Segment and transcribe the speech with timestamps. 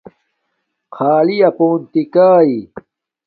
[0.95, 2.53] خݳلݵ اپݸن تِکݳنݺ.